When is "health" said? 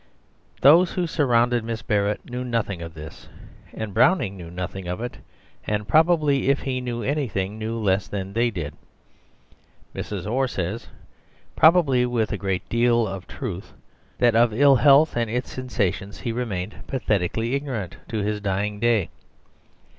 14.77-15.15